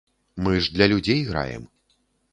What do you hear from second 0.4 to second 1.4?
Мы ж для людзей